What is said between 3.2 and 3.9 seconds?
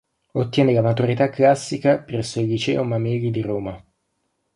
di Roma.